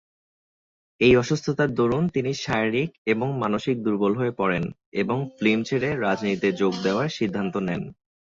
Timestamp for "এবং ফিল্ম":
5.01-5.59